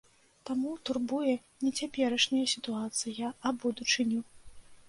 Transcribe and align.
Таму 0.49 0.71
турбуе 0.89 1.35
не 1.65 1.71
цяперашняя 1.79 2.41
сітуацыя, 2.57 3.33
а 3.47 3.55
будучыню. 3.67 4.21